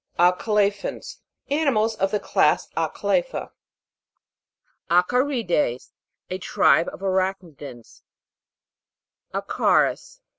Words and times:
ACALE'PHANS. 0.17 1.19
Animals 1.51 1.93
of 1.97 2.09
the 2.09 2.19
class 2.19 2.69
Aetle'pha. 2.75 3.51
ACA'RIDES. 4.89 5.91
A 6.31 6.39
tribe 6.39 6.89
of 6.91 7.01
arachnidans, 7.01 8.01
A'CARUS. 9.31 10.21